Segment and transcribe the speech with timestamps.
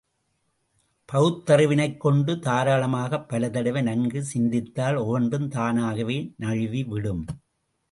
[1.09, 7.25] பகுத்தறிவினைக் கொண்டு தாராளமாகப் பலதடவை நன்கு சிந்தித்தால் ஒவ்வொன்றும் தானாகவே நழுவி விடும்.